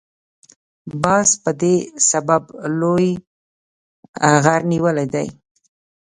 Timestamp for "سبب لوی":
2.09-3.09